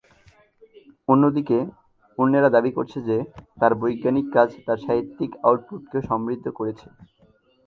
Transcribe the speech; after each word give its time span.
অন্যদিকে, 1.07 1.57
অন্যেরা 2.17 2.49
দাবি 2.49 2.71
করেছে 2.71 2.99
যে, 3.01 3.17
তার 3.59 3.71
বৈজ্ঞানিক 3.75 4.25
কাজ 4.33 4.49
তার 4.65 4.77
সাহিত্যিক 4.77 5.31
আউটপুটকে 5.43 5.99
সমৃদ্ধ 6.09 6.45
করেছে। 6.59 6.87